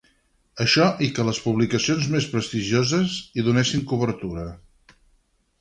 Això 0.63 0.85
i 1.07 1.09
que 1.17 1.25
les 1.27 1.41
publicacions 1.47 2.09
més 2.15 2.29
prestigioses 2.33 3.21
hi 3.39 3.47
donessin 3.51 3.85
cobertura. 3.93 4.51